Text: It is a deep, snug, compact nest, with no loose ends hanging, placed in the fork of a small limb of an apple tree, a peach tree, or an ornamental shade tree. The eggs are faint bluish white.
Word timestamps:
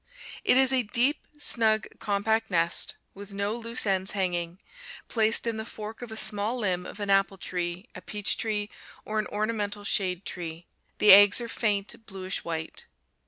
It 0.43 0.57
is 0.57 0.73
a 0.73 0.81
deep, 0.81 1.27
snug, 1.37 1.85
compact 1.99 2.49
nest, 2.49 2.95
with 3.13 3.31
no 3.33 3.55
loose 3.55 3.85
ends 3.85 4.13
hanging, 4.13 4.59
placed 5.07 5.45
in 5.45 5.57
the 5.57 5.63
fork 5.63 6.01
of 6.01 6.11
a 6.11 6.17
small 6.17 6.57
limb 6.57 6.87
of 6.87 6.99
an 6.99 7.11
apple 7.11 7.37
tree, 7.37 7.87
a 7.93 8.01
peach 8.01 8.35
tree, 8.35 8.71
or 9.05 9.19
an 9.19 9.27
ornamental 9.27 9.83
shade 9.83 10.25
tree. 10.25 10.65
The 10.97 11.11
eggs 11.11 11.39
are 11.39 11.47
faint 11.47 12.03
bluish 12.07 12.43
white. 12.43 12.87